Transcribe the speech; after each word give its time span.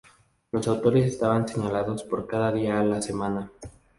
Los 0.51 0.67
autores 0.67 1.05
estaban 1.05 1.47
señalados 1.47 2.01
por 2.01 2.25
cada 2.25 2.51
día 2.51 2.79
a 2.79 2.83
la 2.83 3.03
semana. 3.03 3.51